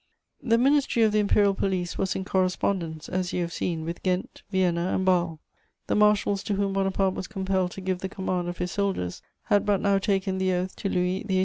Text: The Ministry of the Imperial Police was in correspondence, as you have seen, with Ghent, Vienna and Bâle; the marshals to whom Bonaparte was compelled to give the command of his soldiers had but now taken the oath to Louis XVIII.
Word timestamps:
The 0.41 0.57
Ministry 0.57 1.03
of 1.03 1.11
the 1.11 1.19
Imperial 1.19 1.53
Police 1.53 1.95
was 1.95 2.15
in 2.15 2.25
correspondence, 2.25 3.07
as 3.07 3.33
you 3.33 3.41
have 3.41 3.53
seen, 3.53 3.85
with 3.85 4.01
Ghent, 4.01 4.41
Vienna 4.49 4.95
and 4.95 5.05
Bâle; 5.05 5.37
the 5.85 5.93
marshals 5.93 6.41
to 6.45 6.55
whom 6.55 6.73
Bonaparte 6.73 7.13
was 7.13 7.27
compelled 7.27 7.69
to 7.73 7.81
give 7.81 7.99
the 7.99 8.09
command 8.09 8.49
of 8.49 8.57
his 8.57 8.71
soldiers 8.71 9.21
had 9.43 9.63
but 9.63 9.79
now 9.79 9.99
taken 9.99 10.39
the 10.39 10.53
oath 10.53 10.75
to 10.77 10.89
Louis 10.89 11.23
XVIII. 11.29 11.39